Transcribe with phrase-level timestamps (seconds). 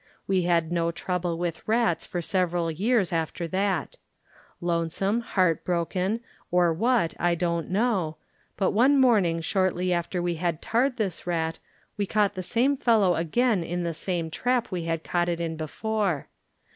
[0.25, 3.97] We had no trouble with rats for several years after that
[4.59, 8.17] Lonesome, heart broken, or what, I don't know;
[8.57, 11.59] but one morning shortly after we had tarred this rat
[11.97, 15.55] we caught the same fellow again in the same trap we had caught it in
[15.55, 16.29] before.